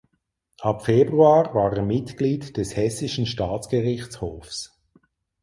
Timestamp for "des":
2.57-2.75